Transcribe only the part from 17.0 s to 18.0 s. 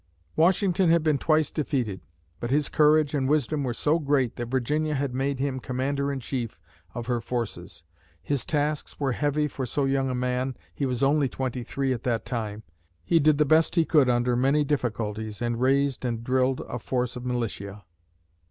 of militia.